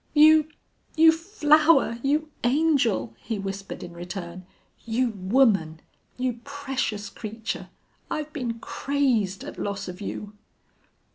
"You 0.15 0.47
you 0.95 1.11
flower 1.11 1.99
you 2.01 2.31
angel!" 2.43 3.13
he 3.19 3.37
whispered 3.37 3.83
in 3.83 3.93
return. 3.93 4.47
"You 4.83 5.09
woman! 5.11 5.79
You 6.17 6.39
precious 6.43 7.07
creature! 7.07 7.69
I've 8.09 8.33
been 8.33 8.57
crazed 8.57 9.43
at 9.43 9.59
loss 9.59 9.87
of 9.87 10.01
you!" 10.01 10.33